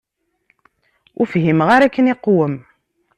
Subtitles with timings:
[1.19, 2.55] Ur fhimeɣ ara akken iqwem.